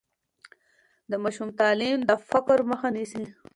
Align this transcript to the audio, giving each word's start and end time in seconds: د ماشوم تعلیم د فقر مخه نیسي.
د 1.09 1.11
ماشوم 1.23 1.49
تعلیم 1.59 1.97
د 2.09 2.11
فقر 2.29 2.59
مخه 2.69 2.87
نیسي. 2.95 3.25